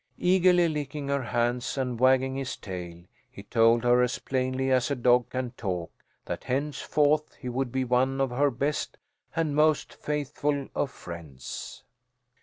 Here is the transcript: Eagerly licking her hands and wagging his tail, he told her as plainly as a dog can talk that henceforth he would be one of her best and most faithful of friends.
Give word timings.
Eagerly 0.17 0.67
licking 0.67 1.09
her 1.09 1.21
hands 1.21 1.77
and 1.77 1.99
wagging 1.99 2.35
his 2.35 2.57
tail, 2.57 3.03
he 3.29 3.43
told 3.43 3.83
her 3.83 4.01
as 4.01 4.17
plainly 4.17 4.71
as 4.71 4.89
a 4.89 4.95
dog 4.95 5.29
can 5.29 5.51
talk 5.51 5.91
that 6.25 6.45
henceforth 6.45 7.35
he 7.35 7.47
would 7.49 7.71
be 7.71 7.83
one 7.83 8.19
of 8.19 8.31
her 8.31 8.49
best 8.49 8.97
and 9.35 9.55
most 9.55 9.93
faithful 9.93 10.69
of 10.73 10.89
friends. 10.89 11.83